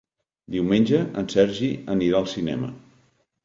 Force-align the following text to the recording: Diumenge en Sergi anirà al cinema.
Diumenge 0.55 1.03
en 1.23 1.29
Sergi 1.35 1.71
anirà 1.97 2.25
al 2.25 2.29
cinema. 2.35 2.75